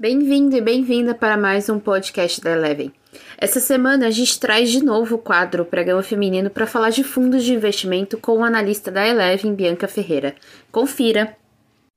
[0.00, 2.92] Bem-vindo e bem-vinda para mais um podcast da Eleven.
[3.36, 7.42] Essa semana a gente traz de novo o quadro Pregão Feminino para falar de fundos
[7.42, 10.36] de investimento com o analista da Eleven, Bianca Ferreira.
[10.70, 11.36] Confira!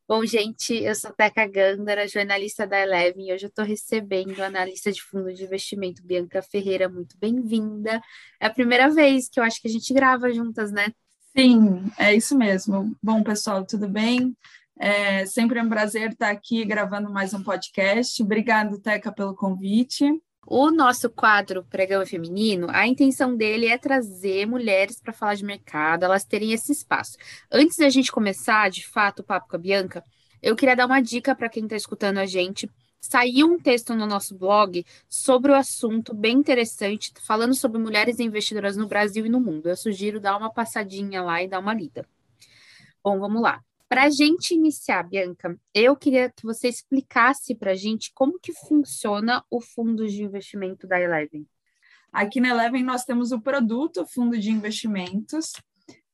[0.10, 4.48] Bom, gente, eu sou Teca Gandara, jornalista da Eleven, e hoje eu estou recebendo a
[4.48, 6.90] analista de fundo de investimento, Bianca Ferreira.
[6.90, 8.02] Muito bem-vinda.
[8.40, 10.92] É a primeira vez que eu acho que a gente grava juntas, né?
[11.38, 12.96] Sim, é isso mesmo.
[13.02, 14.36] Bom, pessoal, tudo bem?
[14.84, 18.20] É sempre um prazer estar aqui gravando mais um podcast.
[18.24, 20.04] Obrigada, Teca, pelo convite.
[20.48, 26.04] O nosso quadro Pregão Feminino, a intenção dele é trazer mulheres para falar de mercado,
[26.04, 27.16] elas terem esse espaço.
[27.52, 30.04] Antes da gente começar, de fato, o papo com a Bianca,
[30.42, 32.68] eu queria dar uma dica para quem está escutando a gente.
[33.00, 38.76] Saiu um texto no nosso blog sobre o assunto, bem interessante, falando sobre mulheres investidoras
[38.76, 39.70] no Brasil e no mundo.
[39.70, 42.04] Eu sugiro dar uma passadinha lá e dar uma lida.
[43.04, 43.62] Bom, vamos lá.
[43.92, 48.54] Para a gente iniciar, Bianca, eu queria que você explicasse para a gente como que
[48.54, 51.46] funciona o fundo de investimento da Eleven.
[52.10, 55.52] Aqui na Eleven nós temos o produto fundo de investimentos,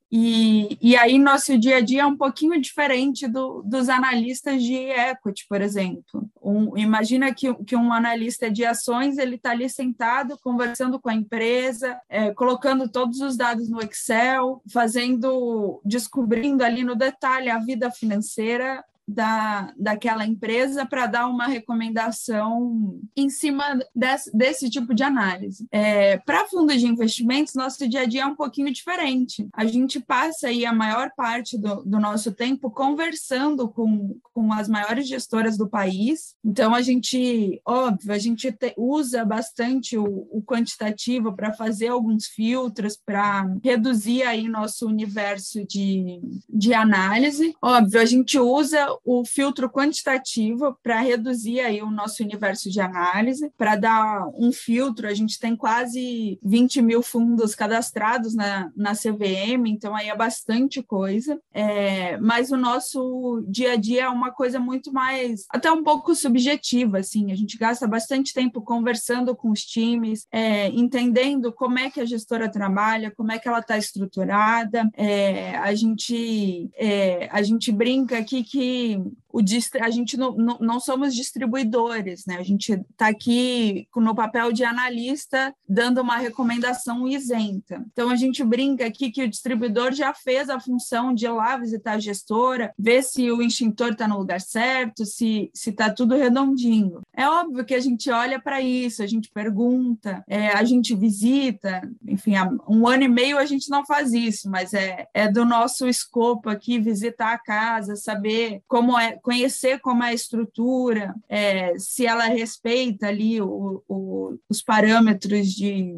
[0.09, 4.75] e, e aí nosso dia a dia é um pouquinho diferente do, dos analistas de
[4.75, 6.29] equity, por exemplo.
[6.41, 11.13] Um, imagina que, que um analista de ações ele está ali sentado conversando com a
[11.13, 17.91] empresa, é, colocando todos os dados no Excel, fazendo, descobrindo ali no detalhe a vida
[17.91, 25.65] financeira da, daquela empresa para dar uma recomendação em cima desse, desse tipo de análise.
[25.71, 29.47] É, para fundos de investimentos, nosso dia a dia é um pouquinho diferente.
[29.53, 34.67] A gente passa aí a maior parte do, do nosso tempo conversando com, com as
[34.67, 36.35] maiores gestoras do país.
[36.43, 42.25] Então, a gente, óbvio, a gente te, usa bastante o, o quantitativo para fazer alguns
[42.25, 47.55] filtros, para reduzir aí nosso universo de, de análise.
[47.61, 53.51] Óbvio, a gente usa o filtro quantitativo para reduzir aí o nosso universo de análise,
[53.57, 59.67] para dar um filtro, a gente tem quase 20 mil fundos cadastrados na, na CVM,
[59.67, 64.59] então aí é bastante coisa, é, mas o nosso dia a dia é uma coisa
[64.59, 69.61] muito mais, até um pouco subjetiva, assim, a gente gasta bastante tempo conversando com os
[69.61, 74.89] times, é, entendendo como é que a gestora trabalha, como é que ela está estruturada,
[74.93, 79.17] é, a gente é, a gente brinca aqui que Team.
[79.37, 79.41] O
[79.81, 82.37] a gente não, não, não somos distribuidores, né?
[82.37, 87.85] A gente está aqui no papel de analista, dando uma recomendação isenta.
[87.91, 91.55] Então, a gente brinca aqui que o distribuidor já fez a função de ir lá
[91.57, 97.01] visitar a gestora, ver se o extintor está no lugar certo, se está tudo redondinho.
[97.15, 101.87] É óbvio que a gente olha para isso, a gente pergunta, é, a gente visita,
[102.07, 105.45] enfim, há um ano e meio a gente não faz isso, mas é, é do
[105.45, 111.77] nosso escopo aqui visitar a casa, saber como é, conhecer como é a estrutura, é,
[111.77, 115.93] se ela respeita ali o, o, os parâmetros de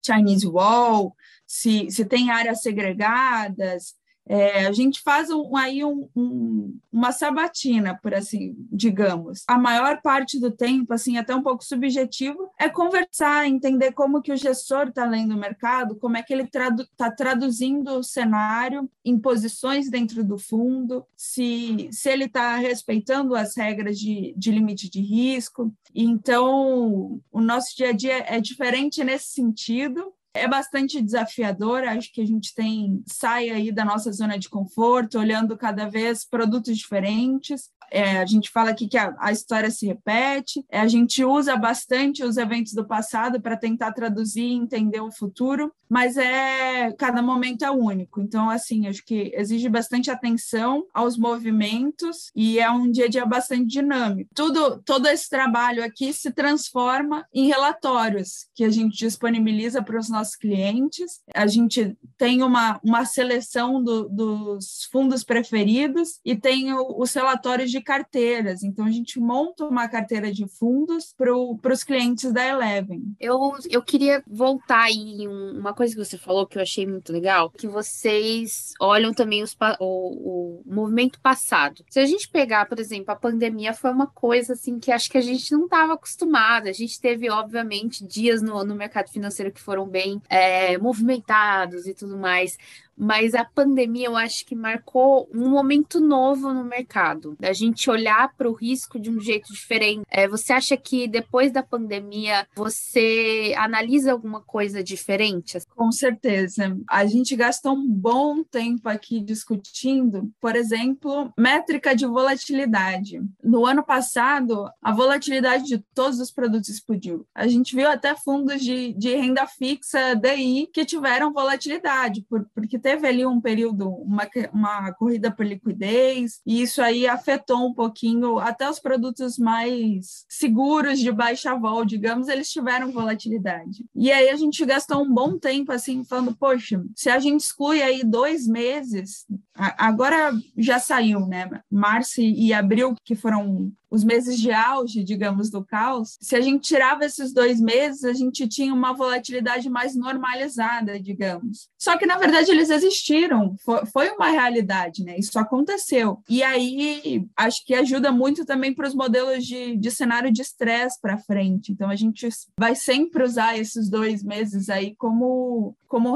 [0.00, 1.12] Chinese Wall,
[1.44, 3.96] se, se tem áreas segregadas,
[4.28, 9.42] é, a gente faz um, aí um, um, uma sabatina, por assim, digamos.
[9.48, 14.30] A maior parte do tempo, assim, até um pouco subjetivo, é conversar, entender como que
[14.30, 18.02] o gestor está lendo o mercado, como é que ele está tradu tá traduzindo o
[18.02, 24.50] cenário em posições dentro do fundo, se, se ele está respeitando as regras de, de
[24.50, 25.72] limite de risco.
[25.94, 32.20] Então, o nosso dia a dia é diferente nesse sentido, é bastante desafiador, acho que
[32.20, 37.70] a gente tem sai aí da nossa zona de conforto, olhando cada vez produtos diferentes.
[37.90, 41.56] É, a gente fala aqui que a, a história se repete, é, a gente usa
[41.56, 47.22] bastante os eventos do passado para tentar traduzir e entender o futuro, mas é cada
[47.22, 48.20] momento é único.
[48.20, 53.24] Então, assim, acho que exige bastante atenção aos movimentos e é um dia a dia
[53.24, 54.30] bastante dinâmico.
[54.34, 60.10] Tudo, todo esse trabalho aqui se transforma em relatórios que a gente disponibiliza para os
[60.10, 61.20] nossos clientes.
[61.34, 67.70] A gente tem uma, uma seleção do, dos fundos preferidos e tem o, os relatórios
[67.70, 68.62] de carteiras.
[68.62, 73.02] Então, a gente monta uma carteira de fundos para os clientes da Eleven.
[73.20, 73.38] Eu,
[73.70, 77.68] eu queria voltar em uma coisa que você falou que eu achei muito legal, que
[77.68, 81.84] vocês olham também os, o, o movimento passado.
[81.88, 85.18] Se a gente pegar, por exemplo, a pandemia foi uma coisa assim que acho que
[85.18, 86.68] a gente não estava acostumado.
[86.68, 91.94] A gente teve, obviamente, dias no, no mercado financeiro que foram bem é, movimentados e
[91.94, 92.56] tudo mais.
[92.98, 98.34] Mas a pandemia eu acho que marcou um momento novo no mercado, da gente olhar
[98.36, 100.02] para o risco de um jeito diferente.
[100.10, 105.58] É, você acha que depois da pandemia você analisa alguma coisa diferente?
[105.74, 106.76] Com certeza.
[106.90, 113.20] A gente gastou um bom tempo aqui discutindo, por exemplo, métrica de volatilidade.
[113.42, 117.26] No ano passado, a volatilidade de todos os produtos explodiu.
[117.34, 122.78] A gente viu até fundos de, de renda fixa DI que tiveram volatilidade, por, porque
[122.88, 128.38] teve ali um período, uma, uma corrida por liquidez, e isso aí afetou um pouquinho
[128.38, 133.84] até os produtos mais seguros de baixa vol, digamos, eles tiveram volatilidade.
[133.94, 137.82] E aí a gente gastou um bom tempo assim falando, poxa, se a gente exclui
[137.82, 141.46] aí dois meses, agora já saiu, né?
[141.70, 146.68] Março e abril, que foram os meses de auge, digamos, do caos, se a gente
[146.68, 151.68] tirava esses dois meses, a gente tinha uma volatilidade mais normalizada, digamos.
[151.78, 153.54] Só que, na verdade, eles existiram,
[153.92, 155.18] foi, uma realidade, né?
[155.18, 156.22] Isso aconteceu.
[156.28, 161.00] E aí, acho que ajuda muito também para os modelos de, de cenário de estresse
[161.00, 161.72] para frente.
[161.72, 166.14] Então, a gente vai sempre usar esses dois meses aí como, como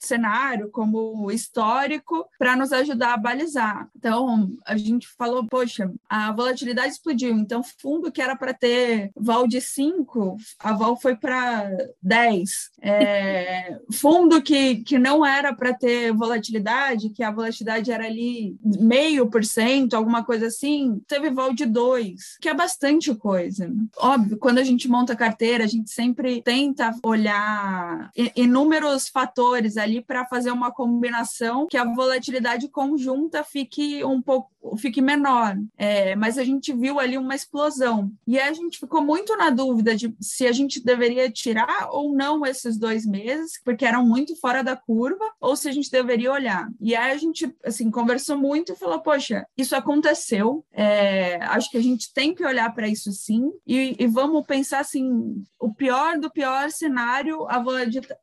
[0.00, 3.88] cenário, como histórico, para nos ajudar a balizar.
[3.96, 7.36] Então, a gente falou, poxa, a volatilidade explodiu.
[7.36, 11.70] Então, fundo que era para ter vol de 5, a vol foi para
[12.02, 12.50] 10.
[12.80, 19.28] É, fundo que, que não era para ter volatilidade, que a volatilidade era ali meio
[19.28, 23.70] por cento, alguma coisa assim, teve vol de 2, que é bastante coisa.
[23.98, 30.26] Óbvio, quando a gente monta carteira, a gente sempre tenta olhar inúmeros fatores ali para
[30.26, 35.56] fazer uma combinação que a volatilidade conjunta fique um pouco fique menor.
[35.76, 38.10] É, mas a gente viu ali uma explosão.
[38.26, 42.44] E a gente ficou muito na dúvida de se a gente deveria tirar ou não
[42.44, 46.68] esses dois meses, porque eram muito fora da curva, ou se a gente deveria olhar.
[46.80, 51.78] E aí a gente, assim, conversou muito e falou, poxa, isso aconteceu, é, acho que
[51.78, 56.18] a gente tem que olhar para isso sim, e, e, vamos pensar, assim, o pior
[56.18, 57.62] do pior cenário, a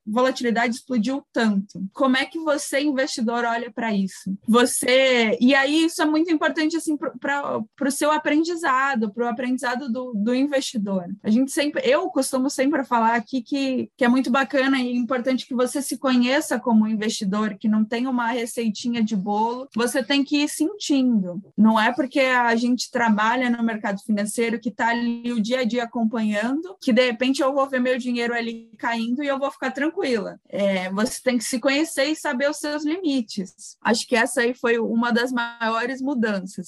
[0.05, 1.83] volatilidade explodiu tanto.
[1.93, 4.37] Como é que você, investidor, olha para isso?
[4.47, 5.37] Você...
[5.39, 10.13] E aí isso é muito importante, assim, para o seu aprendizado, para o aprendizado do,
[10.13, 11.05] do investidor.
[11.23, 15.45] A gente sempre, eu costumo sempre falar aqui que, que é muito bacana e importante
[15.45, 20.23] que você se conheça como investidor, que não tem uma receitinha de bolo, você tem
[20.23, 21.41] que ir sentindo.
[21.57, 25.63] Não é porque a gente trabalha no mercado financeiro que está ali o dia a
[25.63, 29.51] dia acompanhando, que de repente eu vou ver meu dinheiro ali caindo e eu vou
[29.51, 30.39] ficar tranquila.
[30.49, 33.77] É, você tem que se conhecer e saber os seus limites.
[33.81, 36.16] Acho que essa aí foi uma das maiores mudanças.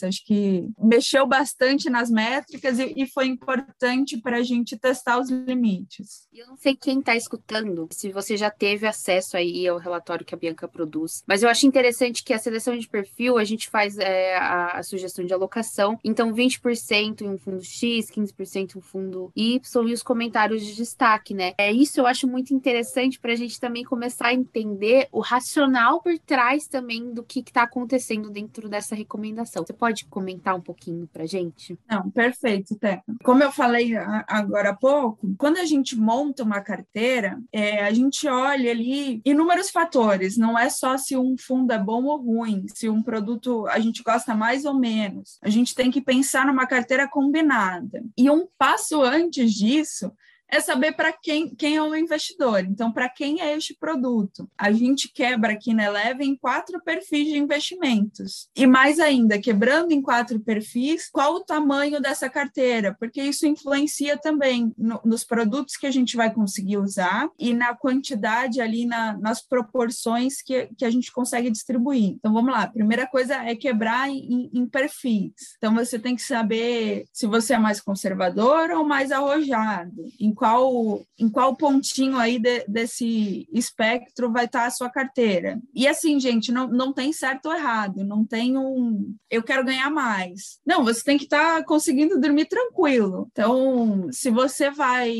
[0.03, 5.29] Acho que mexeu bastante nas métricas e, e foi importante para a gente testar os
[5.29, 6.27] limites.
[6.33, 10.33] Eu não sei quem está escutando, se você já teve acesso aí ao relatório que
[10.33, 13.97] a Bianca produz, mas eu acho interessante que a seleção de perfil a gente faz
[13.97, 18.81] é, a, a, sugestão de alocação, então 20% em um fundo X, 15% em um
[18.81, 21.53] fundo Y e os comentários de destaque, né?
[21.57, 26.01] É isso eu acho muito interessante para a gente também começar a entender o racional
[26.01, 29.38] por trás também do que está acontecendo dentro dessa recomendação.
[29.45, 31.77] Você pode comentar um pouquinho para gente?
[31.89, 33.03] Não, perfeito, Teca.
[33.23, 33.95] Como eu falei
[34.27, 39.69] agora há pouco, quando a gente monta uma carteira, é, a gente olha ali inúmeros
[39.69, 43.79] fatores, não é só se um fundo é bom ou ruim, se um produto a
[43.79, 45.37] gente gosta mais ou menos.
[45.41, 48.03] A gente tem que pensar numa carteira combinada.
[48.17, 50.11] E um passo antes disso
[50.51, 52.59] é saber para quem, quem é o investidor.
[52.61, 54.49] Então, para quem é este produto?
[54.57, 58.49] A gente quebra aqui na Eleven em quatro perfis de investimentos.
[58.55, 62.95] E mais ainda, quebrando em quatro perfis, qual o tamanho dessa carteira?
[62.99, 67.75] Porque isso influencia também no, nos produtos que a gente vai conseguir usar e na
[67.75, 72.15] quantidade ali, na, nas proporções que, que a gente consegue distribuir.
[72.15, 72.67] Então, vamos lá.
[72.67, 75.33] Primeira coisa é quebrar em, em perfis.
[75.57, 80.03] Então, você tem que saber se você é mais conservador ou mais arrojado.
[80.19, 85.59] Em qual, em qual pontinho aí de, desse espectro vai estar a sua carteira.
[85.75, 89.89] E assim, gente, não, não tem certo ou errado, não tem um eu quero ganhar
[89.89, 90.59] mais.
[90.65, 93.27] Não, você tem que estar tá conseguindo dormir tranquilo.
[93.31, 95.13] Então, se você vai,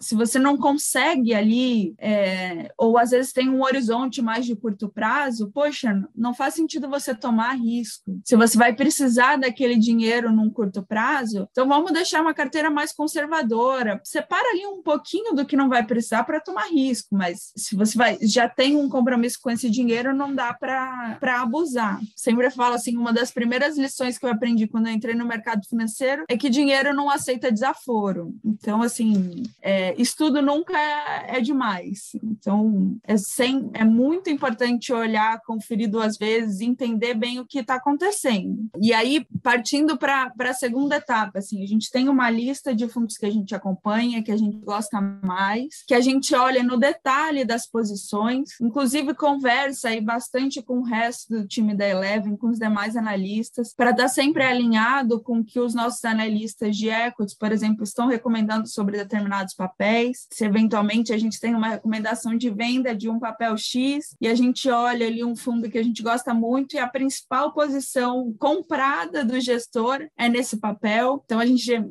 [0.00, 4.88] se você não consegue ali, é, ou às vezes tem um horizonte mais de curto
[4.88, 8.20] prazo, poxa, não faz sentido você tomar risco.
[8.24, 12.92] Se você vai precisar daquele dinheiro num curto prazo, então vamos deixar uma carteira mais
[12.92, 14.00] conservadora.
[14.02, 17.96] Separa ali um pouquinho do que não vai precisar para tomar risco, mas se você
[17.96, 22.00] vai já tem um compromisso com esse dinheiro, não dá para abusar.
[22.16, 25.66] Sempre falo assim, uma das primeiras lições que eu aprendi quando eu entrei no mercado
[25.68, 28.34] financeiro é que dinheiro não aceita desaforo.
[28.44, 32.12] Então, assim, é, estudo nunca é, é demais.
[32.22, 37.74] Então, é, sem, é muito importante olhar, conferir duas vezes, entender bem o que está
[37.74, 38.68] acontecendo.
[38.80, 43.16] E aí, partindo para a segunda etapa, assim, a gente tem uma lista de fundos
[43.16, 47.44] que a gente acompanha, que a gente gosta mais, que a gente olha no detalhe
[47.44, 52.58] das posições, inclusive conversa aí bastante com o resto do time da Eleven, com os
[52.58, 57.34] demais analistas, para estar tá sempre alinhado com o que os nossos analistas de equities,
[57.34, 60.26] por exemplo, estão recomendando sobre determinados papéis.
[60.32, 64.34] Se eventualmente a gente tem uma recomendação de venda de um papel X e a
[64.34, 69.24] gente olha ali um fundo que a gente gosta muito e a principal posição comprada
[69.24, 71.22] do gestor é nesse papel.
[71.24, 71.84] Então a gente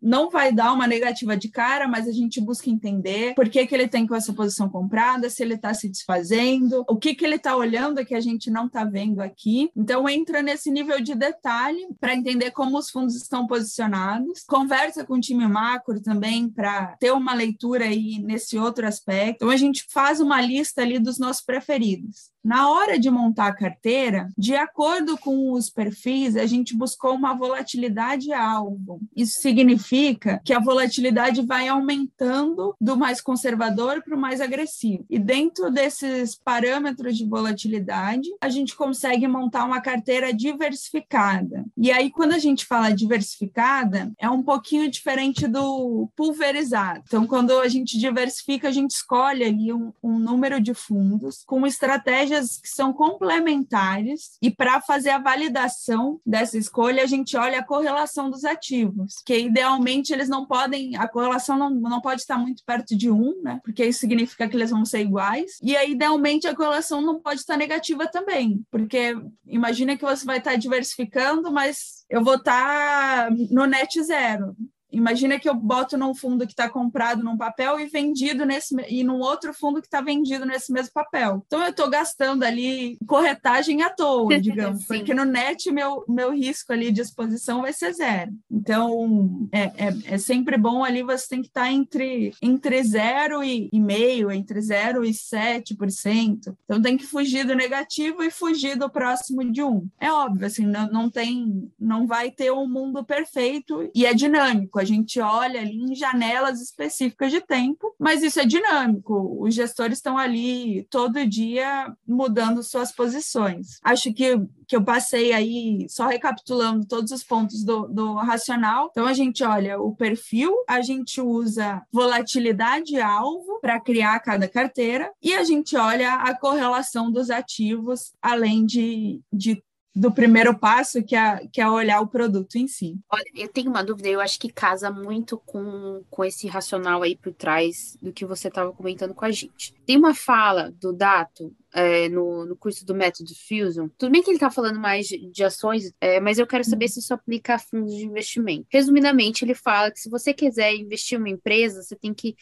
[0.00, 3.74] não vai dar uma negativa de cara, mas a gente busca entender por que, que
[3.74, 7.36] ele tem com essa posição comprada, se ele está se desfazendo, o que, que ele
[7.36, 9.70] está olhando que a gente não está vendo aqui.
[9.76, 14.44] Então entra nesse nível de detalhe para entender como os fundos estão posicionados.
[14.46, 19.36] Conversa com o time macro também para ter uma leitura aí nesse outro aspecto.
[19.36, 22.30] Então a gente faz uma lista ali dos nossos preferidos.
[22.46, 27.34] Na hora de montar a carteira, de acordo com os perfis, a gente buscou uma
[27.34, 29.00] volatilidade alvo.
[29.16, 35.04] Isso significa que a volatilidade vai aumentando do mais conservador para o mais agressivo.
[35.10, 41.64] E dentro desses parâmetros de volatilidade, a gente consegue montar uma carteira diversificada.
[41.76, 47.02] E aí, quando a gente fala diversificada, é um pouquinho diferente do pulverizado.
[47.08, 51.66] Então, quando a gente diversifica, a gente escolhe ali um, um número de fundos com
[51.66, 57.60] estratégias estratégias que são complementares e para fazer a validação dessa escolha, a gente olha
[57.60, 62.38] a correlação dos ativos, que idealmente eles não podem, a correlação não, não pode estar
[62.38, 63.60] muito perto de um, né?
[63.64, 65.58] Porque isso significa que eles vão ser iguais.
[65.62, 69.16] E aí, idealmente, a correlação não pode estar negativa também, porque
[69.46, 74.56] imagina que você vai estar diversificando, mas eu vou estar no net zero.
[74.90, 79.02] Imagina que eu boto num fundo que está comprado num papel e vendido nesse e
[79.02, 81.42] num outro fundo que está vendido nesse mesmo papel.
[81.46, 86.72] Então eu estou gastando ali corretagem à toa, digamos, porque no net meu, meu risco
[86.72, 88.32] ali de exposição vai ser zero.
[88.50, 93.42] Então é, é, é sempre bom ali você tem que estar tá entre, entre zero
[93.42, 96.54] e, e meio, entre zero e 7%.
[96.64, 99.86] Então tem que fugir do negativo e fugir do próximo de um.
[100.00, 104.78] É óbvio, assim, não, não tem, não vai ter um mundo perfeito e é dinâmico
[104.78, 109.36] a gente olha ali em janelas específicas de tempo, mas isso é dinâmico.
[109.40, 113.78] Os gestores estão ali todo dia mudando suas posições.
[113.82, 118.88] Acho que, que eu passei aí só recapitulando todos os pontos do, do racional.
[118.90, 125.12] Então, a gente olha o perfil, a gente usa volatilidade alvo para criar cada carteira
[125.22, 129.62] e a gente olha a correlação dos ativos, além de, de
[129.96, 132.98] do primeiro passo, que é, que é olhar o produto em si.
[133.10, 137.16] Olha, eu tenho uma dúvida, eu acho que casa muito com, com esse racional aí
[137.16, 139.72] por trás do que você estava comentando com a gente.
[139.86, 143.88] Tem uma fala do Dato é, no, no curso do método Fusion.
[143.96, 146.88] Tudo bem que ele está falando mais de, de ações, é, mas eu quero saber
[146.88, 148.66] se isso aplica a fundos de investimento.
[148.70, 152.36] Resumidamente, ele fala que se você quiser investir em uma empresa, você tem que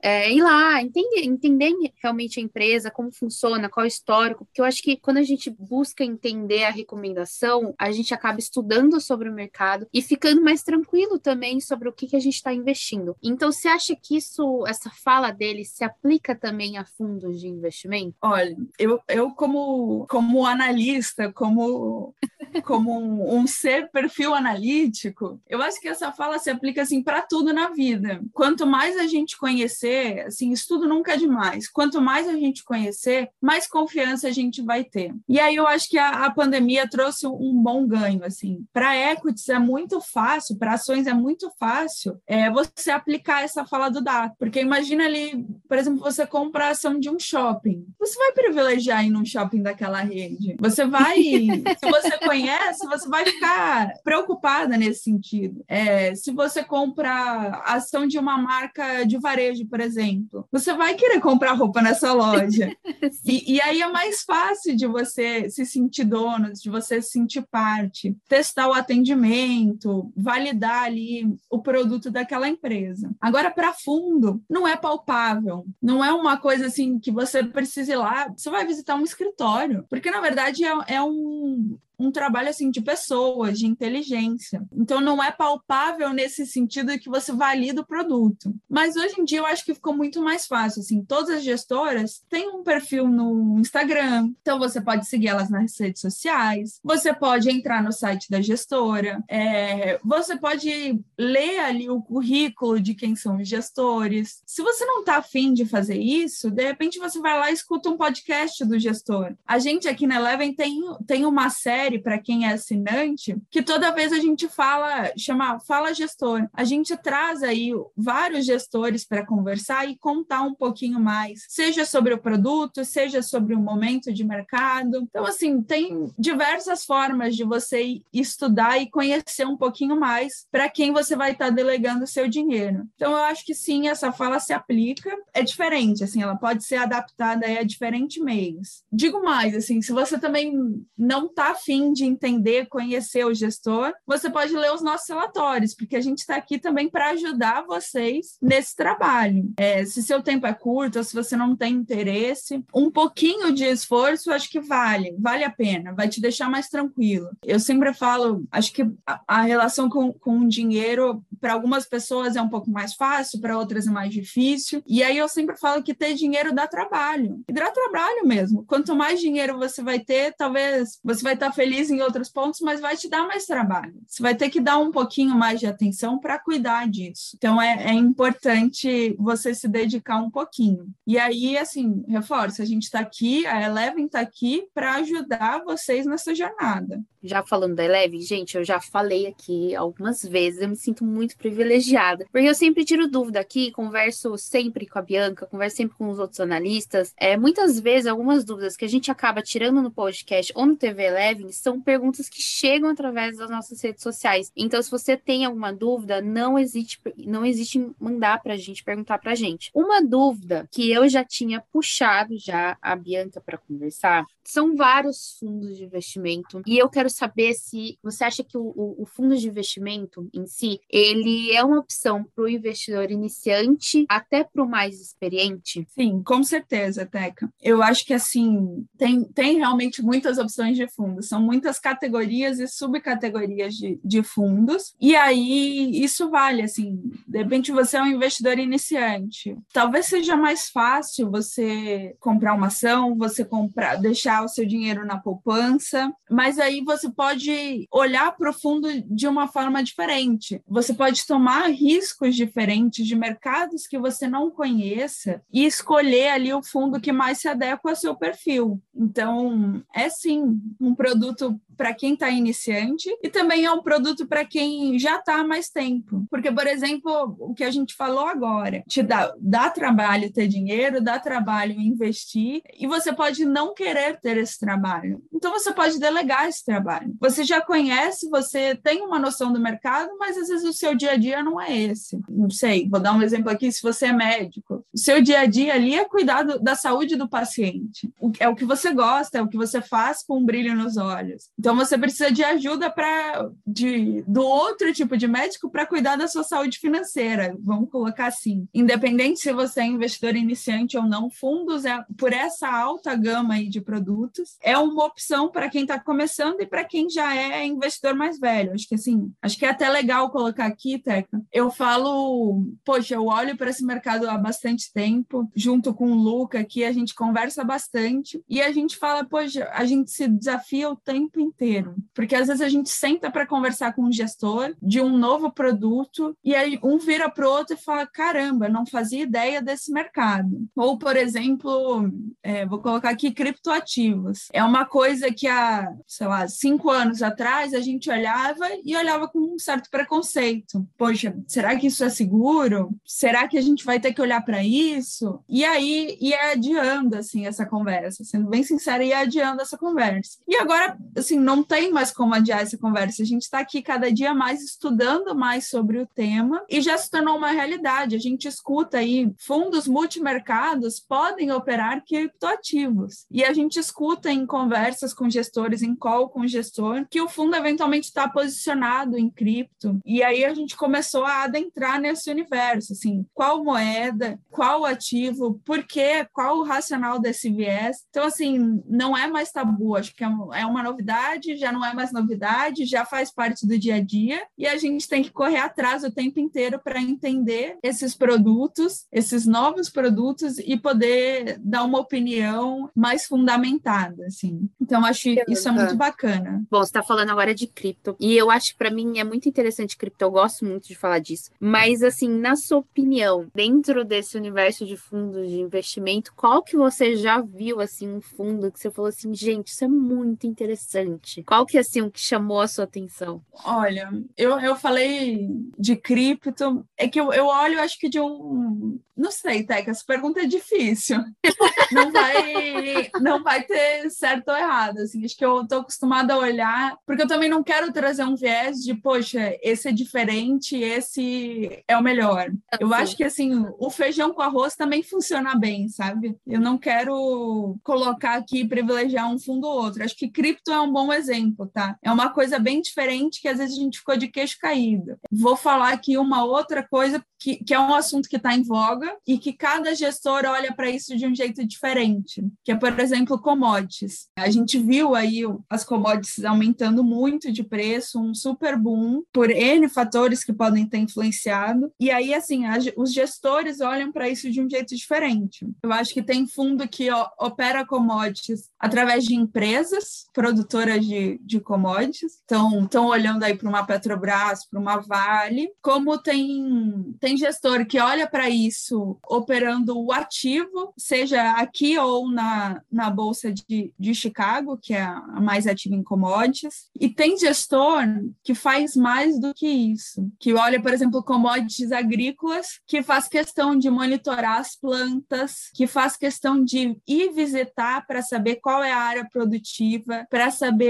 [0.00, 4.60] é, ir lá, entender, entender realmente a empresa, como funciona, qual é o histórico, porque
[4.60, 9.28] eu acho que quando a gente busca entender a recomendação, a gente acaba estudando sobre
[9.28, 13.16] o mercado e ficando mais tranquilo também sobre o que, que a gente está investindo.
[13.22, 18.16] Então, você acha que isso, essa fala dele, se aplica também a fundos de investimento?
[18.22, 22.14] Olha, eu, eu como, como analista, como,
[22.62, 27.22] como um, um ser perfil analítico, eu acho que essa fala se aplica assim para
[27.22, 28.20] tudo na vida.
[28.32, 31.68] Quanto mais a gente conhecer assim, estudo nunca é demais.
[31.68, 35.14] Quanto mais a gente conhecer, mais confiança a gente vai ter.
[35.28, 38.64] E aí eu acho que a, a pandemia trouxe um bom ganho, assim.
[38.72, 43.88] Para equities é muito fácil, para ações é muito fácil é, você aplicar essa fala
[43.88, 44.32] do dado.
[44.38, 47.86] Porque imagina ali, por exemplo, você compra a ação de um shopping.
[47.98, 50.56] Você vai privilegiar ir num shopping daquela rede.
[50.58, 52.37] Você vai, se você conhece,
[52.86, 55.64] você vai ficar preocupada nesse sentido.
[55.68, 60.94] É, se você compra a ação de uma marca de varejo, por exemplo, você vai
[60.94, 62.76] querer comprar roupa nessa loja.
[63.24, 67.46] e, e, aí é mais fácil de você se sentir dono, de você se sentir
[67.50, 73.10] parte, testar o atendimento, validar ali o produto daquela empresa.
[73.20, 77.96] Agora, para fundo, não é palpável, não é uma coisa assim que você precise ir
[77.96, 82.70] lá, você vai visitar um escritório, porque na verdade é, é um um trabalho assim
[82.70, 84.62] de pessoas, de inteligência.
[84.72, 88.54] Então não é palpável nesse sentido que você valida o produto.
[88.68, 92.22] Mas hoje em dia eu acho que ficou muito mais fácil, assim, todas as gestoras
[92.28, 97.50] têm um perfil no Instagram, então você pode seguir elas nas redes sociais, você pode
[97.50, 103.38] entrar no site da gestora, é, você pode ler ali o currículo de quem são
[103.38, 104.42] os gestores.
[104.46, 107.88] Se você não está afim de fazer isso, de repente você vai lá e escuta
[107.88, 109.34] um podcast do gestor.
[109.46, 113.92] A gente aqui na Eleven tem, tem uma série para quem é assinante que toda
[113.92, 116.48] vez a gente fala, chama Fala Gestor.
[116.52, 122.12] A gente traz aí vários gestores para conversar e contar um pouquinho mais, seja sobre
[122.12, 124.98] o produto, seja sobre o momento de mercado.
[125.08, 130.92] Então, assim, tem diversas formas de você estudar e conhecer um pouquinho mais para quem
[130.92, 132.88] você vai estar tá delegando o seu dinheiro.
[132.96, 135.16] Então, eu acho que sim, essa fala se aplica.
[135.32, 138.82] É diferente, assim, ela pode ser adaptada a diferentes meios.
[138.90, 140.52] Digo mais, assim, se você também
[140.96, 145.96] não está afim de entender, conhecer o gestor, você pode ler os nossos relatórios, porque
[145.96, 149.52] a gente está aqui também para ajudar vocês nesse trabalho.
[149.56, 153.64] É, se seu tempo é curto ou se você não tem interesse, um pouquinho de
[153.64, 157.28] esforço acho que vale, vale a pena, vai te deixar mais tranquilo.
[157.44, 162.36] Eu sempre falo, acho que a, a relação com, com o dinheiro, para algumas pessoas
[162.36, 164.82] é um pouco mais fácil, para outras é mais difícil.
[164.86, 167.42] E aí eu sempre falo que ter dinheiro dá trabalho.
[167.48, 168.64] E dá trabalho mesmo.
[168.66, 172.80] Quanto mais dinheiro você vai ter, talvez você vai estar feliz em outros pontos, mas
[172.80, 173.94] vai te dar mais trabalho.
[174.06, 177.36] Você vai ter que dar um pouquinho mais de atenção para cuidar disso.
[177.36, 180.88] Então é, é importante você se dedicar um pouquinho.
[181.06, 186.06] E aí, assim, reforça, a gente está aqui, a Eleven está aqui para ajudar vocês
[186.06, 187.02] nessa jornada.
[187.22, 191.36] Já falando da Eleven, gente, eu já falei aqui algumas vezes, eu me sinto muito
[191.36, 196.08] privilegiada, porque eu sempre tiro dúvida aqui, converso sempre com a Bianca, converso sempre com
[196.08, 197.12] os outros analistas.
[197.16, 201.04] É, muitas vezes, algumas dúvidas que a gente acaba tirando no podcast ou no TV
[201.04, 204.52] Eleven são perguntas que chegam através das nossas redes sociais.
[204.56, 209.18] Então, se você tem alguma dúvida, não existe, não existe mandar para a gente, perguntar
[209.18, 209.70] para a gente.
[209.74, 215.76] Uma dúvida que eu já tinha puxado já a Bianca para conversar são vários fundos
[215.76, 220.28] de investimento e eu quero saber se você acha que o, o fundo de investimento
[220.34, 225.86] em si ele é uma opção para o investidor iniciante até para o mais experiente?
[225.88, 227.52] Sim, com certeza, Teca.
[227.62, 232.66] Eu acho que assim tem, tem realmente muitas opções de fundos, são muitas categorias e
[232.66, 237.00] subcategorias de, de fundos e aí isso vale assim.
[237.26, 243.16] De repente você é um investidor iniciante, talvez seja mais fácil você comprar uma ação,
[243.16, 248.54] você comprar deixar o seu dinheiro na poupança, mas aí você pode olhar para o
[248.54, 250.62] fundo de uma forma diferente.
[250.66, 256.62] Você pode tomar riscos diferentes de mercados que você não conheça e escolher ali o
[256.62, 258.80] fundo que mais se adequa ao seu perfil.
[258.94, 264.44] Então, é sim um produto para quem está iniciante e também é um produto para
[264.44, 266.26] quem já está há mais tempo.
[266.28, 271.00] Porque, por exemplo, o que a gente falou agora, te dá, dá trabalho ter dinheiro,
[271.00, 275.22] dá trabalho investir, e você pode não querer ter esse trabalho.
[275.32, 277.14] Então, você pode delegar esse trabalho.
[277.20, 281.12] Você já conhece, você tem uma noção do mercado, mas às vezes o seu dia
[281.12, 282.18] a dia não é esse.
[282.28, 285.46] Não sei, vou dar um exemplo aqui: se você é médico, o seu dia a
[285.46, 288.12] dia ali é cuidar do, da saúde do paciente.
[288.40, 291.50] É o que você gosta, é o que você faz com um brilho nos olhos.
[291.58, 296.16] Então, então você precisa de ajuda para de do outro tipo de médico para cuidar
[296.16, 298.66] da sua saúde financeira, vamos colocar assim.
[298.72, 303.68] Independente se você é investidor iniciante ou não, fundos é por essa alta gama aí
[303.68, 308.14] de produtos é uma opção para quem está começando e para quem já é investidor
[308.14, 308.72] mais velho.
[308.72, 311.42] Acho que assim, acho que é até legal colocar aqui, Teca.
[311.52, 316.60] Eu falo, poxa, eu olho para esse mercado há bastante tempo, junto com o Luca
[316.60, 320.96] aqui a gente conversa bastante e a gente fala, poxa, a gente se desafia o
[320.96, 321.96] tempo inteiro inteiro.
[322.14, 326.36] Porque às vezes a gente senta para conversar com um gestor de um novo produto
[326.44, 330.66] e aí um vira para o outro e fala: caramba, não fazia ideia desse mercado.
[330.76, 332.10] Ou, por exemplo,
[332.42, 334.46] é, vou colocar aqui criptoativos.
[334.52, 339.28] É uma coisa que há, sei lá, cinco anos atrás a gente olhava e olhava
[339.28, 340.86] com um certo preconceito.
[340.96, 342.90] Poxa, será que isso é seguro?
[343.04, 345.42] Será que a gente vai ter que olhar para isso?
[345.48, 350.38] E aí ia adiando assim essa conversa, sendo bem sincera, ia adiando essa conversa.
[350.46, 353.22] E agora, assim, não tem mais como adiar essa conversa.
[353.22, 357.10] A gente está aqui cada dia mais estudando mais sobre o tema e já se
[357.10, 358.14] tornou uma realidade.
[358.14, 363.24] A gente escuta aí fundos multimercados podem operar criptoativos.
[363.30, 367.56] E a gente escuta em conversas com gestores, em call com gestor, que o fundo
[367.56, 369.98] eventualmente está posicionado em cripto.
[370.04, 375.82] E aí a gente começou a adentrar nesse universo, assim, qual moeda, qual ativo, por
[375.82, 378.04] quê, qual o racional desse viés.
[378.10, 381.84] Então, assim, não é mais tabu, acho que é uma é novidade novidade, já não
[381.84, 385.30] é mais novidade, já faz parte do dia a dia e a gente tem que
[385.30, 391.84] correr atrás o tempo inteiro para entender esses produtos, esses novos produtos e poder dar
[391.84, 394.68] uma opinião mais fundamentada, assim.
[394.80, 396.64] Então acho isso é muito bacana.
[396.70, 399.48] Bom, você está falando agora de cripto e eu acho que para mim é muito
[399.48, 401.50] interessante cripto, eu gosto muito de falar disso.
[401.60, 407.16] Mas assim, na sua opinião, dentro desse universo de fundos de investimento, qual que você
[407.16, 411.17] já viu assim um fundo que você falou assim, gente, isso é muito interessante?
[411.44, 413.42] Qual que assim o que chamou a sua atenção?
[413.64, 418.98] Olha, eu, eu falei de cripto, é que eu, eu olho, acho que de um.
[419.16, 421.18] Não sei, Teca, essa pergunta é difícil.
[421.90, 424.98] não vai, não vai ter certo ou errado.
[424.98, 428.36] Assim, acho que eu estou acostumada a olhar, porque eu também não quero trazer um
[428.36, 432.48] viés de, poxa, esse é diferente, esse é o melhor.
[432.78, 436.36] Eu acho que assim, o feijão com arroz também funciona bem, sabe?
[436.46, 440.04] Eu não quero colocar aqui privilegiar um fundo ou outro.
[440.04, 441.96] Acho que cripto é um bom exemplo, tá?
[442.02, 445.16] É uma coisa bem diferente que às vezes a gente ficou de queixo caído.
[445.30, 449.16] Vou falar aqui uma outra coisa que, que é um assunto que está em voga
[449.26, 453.38] e que cada gestor olha para isso de um jeito diferente, que é, por exemplo,
[453.40, 454.28] commodities.
[454.36, 459.88] A gente viu aí as commodities aumentando muito de preço, um super boom por N
[459.88, 461.92] fatores que podem ter influenciado.
[462.00, 465.66] E aí, assim, a, os gestores olham para isso de um jeito diferente.
[465.82, 471.60] Eu acho que tem fundo que ó, opera commodities através de empresas produtoras de, de
[471.60, 477.86] commodities, então estão olhando aí para uma Petrobras, para uma Vale, como tem, tem gestor
[477.86, 484.14] que olha para isso operando o ativo, seja aqui ou na, na Bolsa de, de
[484.14, 488.04] Chicago, que é a mais ativa em commodities, e tem gestor
[488.42, 493.76] que faz mais do que isso, que olha, por exemplo, commodities agrícolas, que faz questão
[493.76, 499.00] de monitorar as plantas, que faz questão de ir visitar para saber qual é a
[499.00, 500.87] área produtiva, para saber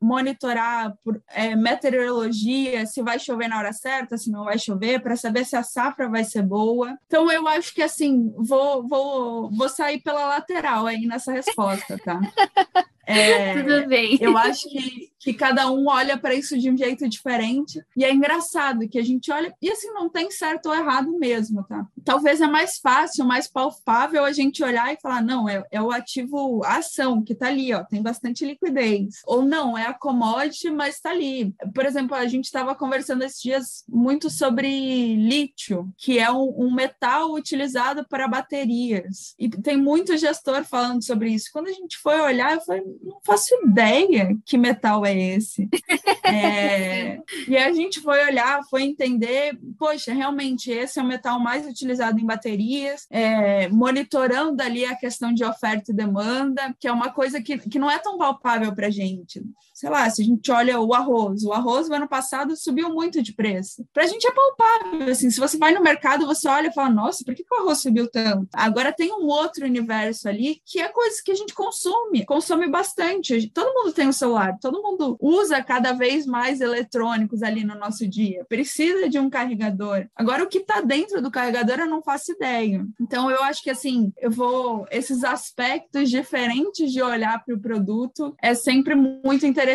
[0.00, 5.16] monitorar por é, meteorologia, se vai chover na hora certa, se não vai chover, para
[5.16, 6.96] saber se a safra vai ser boa.
[7.06, 12.20] Então, eu acho que assim, vou, vou, vou sair pela lateral aí nessa resposta, tá?
[13.04, 14.16] É, Tudo bem.
[14.20, 17.84] Eu acho que, que cada um olha para isso de um jeito diferente.
[17.96, 19.52] E é engraçado que a gente olha.
[19.60, 21.86] E assim, não tem certo ou errado mesmo, tá?
[22.04, 25.90] Talvez é mais fácil, mais palpável a gente olhar e falar: não, é, é o
[25.90, 29.20] ativo ação que está ali, ó, tem bastante liquidez.
[29.26, 31.54] Ou não, é a commodity, mas está ali.
[31.74, 36.74] Por exemplo, a gente estava conversando esses dias muito sobre lítio, que é um, um
[36.74, 39.34] metal utilizado para baterias.
[39.38, 41.50] E tem muito gestor falando sobre isso.
[41.52, 45.68] Quando a gente foi olhar, eu falei, não faço ideia que metal é esse.
[46.24, 51.66] é, e a gente foi olhar, foi entender, poxa, realmente esse é o metal mais
[51.66, 57.10] utilizado em baterias, é, monitorando ali a questão de oferta e demanda, que é uma
[57.10, 59.42] coisa que, que não é tão palpável para a gente.
[59.82, 63.20] Sei lá, se a gente olha o arroz, o arroz no ano passado subiu muito
[63.20, 63.84] de preço.
[63.92, 66.88] Para a gente é palpável, assim, se você vai no mercado, você olha e fala,
[66.88, 68.46] nossa, por que, que o arroz subiu tanto?
[68.54, 73.50] Agora tem um outro universo ali que é coisa que a gente consome, consome bastante.
[73.50, 78.06] Todo mundo tem um celular, todo mundo usa cada vez mais eletrônicos ali no nosso
[78.06, 78.46] dia.
[78.48, 80.06] Precisa de um carregador.
[80.14, 82.86] Agora, o que está dentro do carregador eu não faço ideia.
[83.00, 84.86] Então, eu acho que assim, eu vou.
[84.92, 89.71] Esses aspectos diferentes de olhar para o produto é sempre muito interessante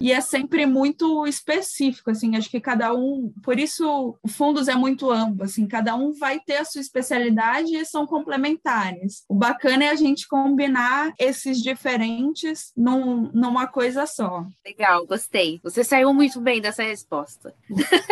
[0.00, 2.10] e é sempre muito específico.
[2.10, 3.32] Assim, acho que cada um.
[3.42, 5.44] Por isso, o fundos é muito amplo.
[5.44, 9.24] Assim, cada um vai ter a sua especialidade e são complementares.
[9.28, 14.46] O bacana é a gente combinar esses diferentes num, numa coisa só.
[14.64, 15.60] Legal, gostei.
[15.62, 17.54] Você saiu muito bem dessa resposta.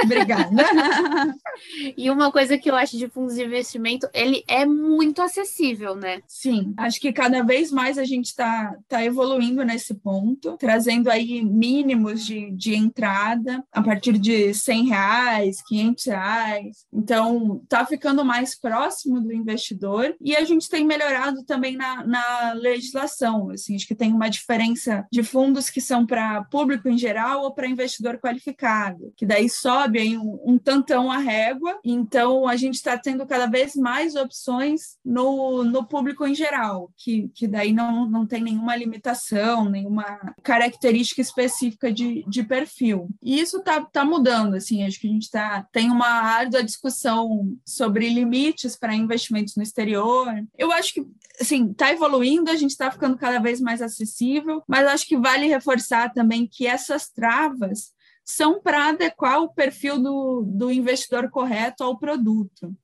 [0.03, 0.51] Obrigada.
[1.97, 6.23] e uma coisa que eu acho de fundos de investimento, ele é muito acessível, né?
[6.27, 11.43] Sim, acho que cada vez mais a gente está tá evoluindo nesse ponto, trazendo aí
[11.45, 16.87] mínimos de, de entrada a partir de 100 reais, 500 reais.
[16.93, 22.53] Então, tá ficando mais próximo do investidor e a gente tem melhorado também na, na
[22.53, 23.51] legislação.
[23.51, 27.53] Assim, acho que tem uma diferença de fundos que são para público em geral ou
[27.53, 32.75] para investidor qualificado, que daí sobe aí um, um tantão a régua, então a gente
[32.75, 38.09] está tendo cada vez mais opções no, no público em geral, que, que daí não,
[38.09, 40.90] não tem nenhuma limitação, nenhuma característica
[41.21, 43.09] específica de, de perfil.
[43.23, 47.57] E isso está tá mudando, assim, acho que a gente tá, tem uma árdua discussão
[47.65, 50.27] sobre limites para investimentos no exterior.
[50.57, 51.07] Eu acho que,
[51.41, 55.47] assim, está evoluindo, a gente está ficando cada vez mais acessível, mas acho que vale
[55.47, 57.93] reforçar também que essas travas
[58.25, 62.75] são para adequar o perfil do, do investidor correto ao produto.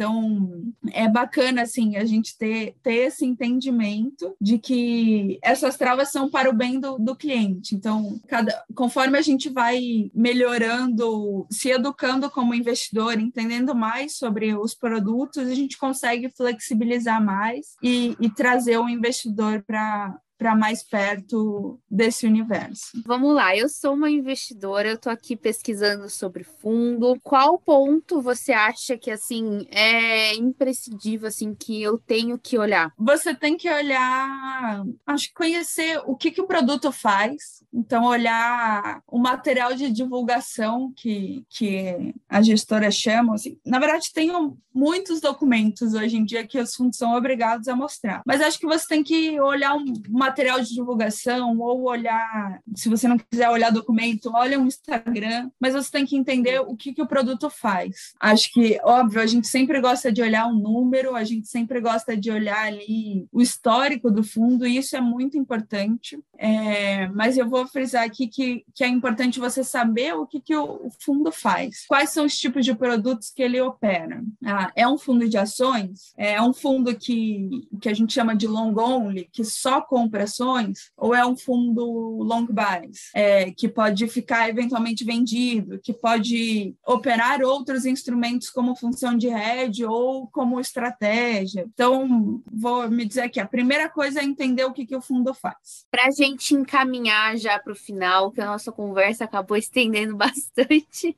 [0.00, 6.30] Então, é bacana, assim, a gente ter, ter esse entendimento de que essas travas são
[6.30, 7.74] para o bem do, do cliente.
[7.74, 14.74] Então, cada, conforme a gente vai melhorando, se educando como investidor, entendendo mais sobre os
[14.74, 21.78] produtos, a gente consegue flexibilizar mais e, e trazer o investidor para para mais perto
[21.88, 23.02] desse universo.
[23.04, 27.20] Vamos lá, eu sou uma investidora, eu estou aqui pesquisando sobre fundo.
[27.22, 32.90] Qual ponto você acha que assim é imprescindível assim que eu tenho que olhar?
[32.96, 39.02] Você tem que olhar, acho que conhecer o que, que o produto faz, então olhar
[39.06, 43.34] o material de divulgação que, que a gestora chama.
[43.34, 43.58] Assim.
[43.66, 44.30] Na verdade, tem
[44.72, 48.66] muitos documentos hoje em dia que os fundos são obrigados a mostrar, mas acho que
[48.66, 49.76] você tem que olhar
[50.08, 55.50] uma material de divulgação ou olhar, se você não quiser olhar documento, olha o Instagram,
[55.58, 58.14] mas você tem que entender o que, que o produto faz.
[58.20, 62.16] Acho que, óbvio, a gente sempre gosta de olhar um número, a gente sempre gosta
[62.16, 66.18] de olhar ali o histórico do fundo, e isso é muito importante.
[66.38, 70.56] É, mas eu vou frisar aqui que, que é importante você saber o que, que
[70.56, 74.22] o, o fundo faz, quais são os tipos de produtos que ele opera.
[74.44, 76.14] Ah, é um fundo de ações?
[76.16, 80.90] É um fundo que, que a gente chama de long only, que só compra operações,
[80.96, 81.82] ou é um fundo
[82.22, 89.16] long buys, é, que pode ficar eventualmente vendido, que pode operar outros instrumentos como função
[89.16, 91.66] de hedge ou como estratégia.
[91.72, 95.32] Então, vou me dizer aqui, a primeira coisa é entender o que, que o fundo
[95.32, 95.86] faz.
[95.90, 101.16] Para a gente encaminhar já para o final, que a nossa conversa acabou estendendo bastante,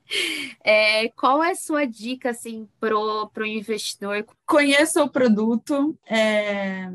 [0.64, 4.24] é, qual é a sua dica assim, para o investidor?
[4.46, 6.90] Conheça o produto, é,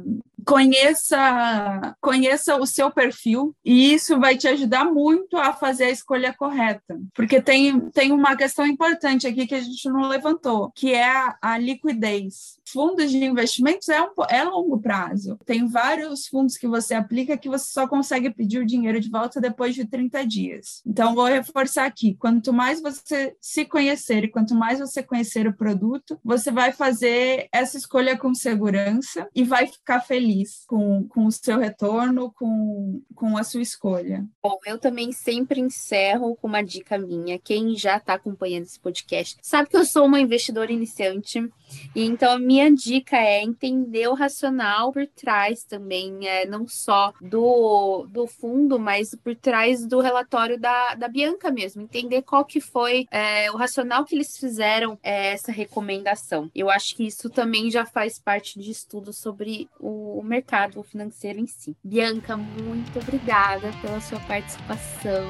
[0.48, 6.34] conheça, conheça o seu perfil e isso vai te ajudar muito a fazer a escolha
[6.34, 6.98] correta.
[7.14, 11.38] Porque tem, tem uma questão importante aqui que a gente não levantou, que é a,
[11.42, 15.38] a liquidez fundos de investimentos é, um, é longo prazo.
[15.46, 19.40] Tem vários fundos que você aplica que você só consegue pedir o dinheiro de volta
[19.40, 20.82] depois de 30 dias.
[20.86, 25.56] Então, vou reforçar aqui: quanto mais você se conhecer e quanto mais você conhecer o
[25.56, 31.32] produto, você vai fazer essa escolha com segurança e vai ficar feliz com, com o
[31.32, 34.26] seu retorno, com, com a sua escolha.
[34.42, 37.40] Bom, eu também sempre encerro com uma dica minha.
[37.40, 41.48] Quem já está acompanhando esse podcast sabe que eu sou uma investidora iniciante,
[41.96, 48.06] então a minha dica é entender o racional por trás também, é, não só do,
[48.10, 53.08] do fundo, mas por trás do relatório da, da Bianca mesmo, entender qual que foi
[53.12, 56.50] é, o racional que eles fizeram é, essa recomendação.
[56.54, 61.40] Eu acho que isso também já faz parte de estudo sobre o, o mercado financeiro
[61.40, 61.76] em si.
[61.84, 65.26] Bianca, muito obrigada pela sua participação.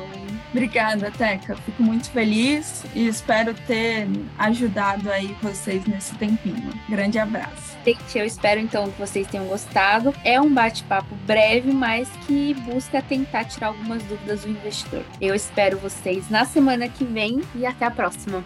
[0.52, 1.56] Obrigada, Teca.
[1.56, 6.74] Fico muito feliz e espero ter ajudado aí vocês nesse tempinho.
[6.90, 7.78] Grande abraço.
[7.86, 10.13] Gente, eu espero então que vocês tenham gostado.
[10.24, 15.04] É um bate-papo breve, mas que busca tentar tirar algumas dúvidas do investidor.
[15.22, 18.44] Eu espero vocês na semana que vem e até a próxima.